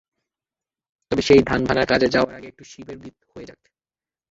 [1.11, 3.61] তবে সেই ধান ভানার কাজে যাওয়ার আগে একটু শিবের গীত হয়ে যাক।